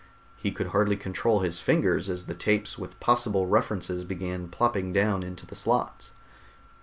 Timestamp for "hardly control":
0.69-1.41